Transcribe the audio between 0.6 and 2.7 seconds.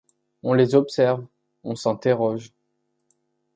observe, on s'interroge...